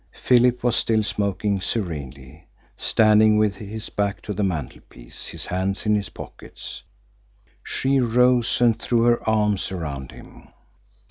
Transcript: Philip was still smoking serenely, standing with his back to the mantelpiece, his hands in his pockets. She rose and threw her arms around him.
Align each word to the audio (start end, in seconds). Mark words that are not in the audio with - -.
Philip 0.19 0.63
was 0.63 0.75
still 0.77 1.03
smoking 1.03 1.61
serenely, 1.61 2.47
standing 2.75 3.37
with 3.37 3.57
his 3.57 3.89
back 3.91 4.19
to 4.23 4.33
the 4.33 4.43
mantelpiece, 4.43 5.27
his 5.27 5.45
hands 5.45 5.85
in 5.85 5.93
his 5.93 6.09
pockets. 6.09 6.81
She 7.63 7.99
rose 7.99 8.59
and 8.61 8.81
threw 8.81 9.03
her 9.03 9.29
arms 9.29 9.71
around 9.71 10.11
him. 10.11 10.47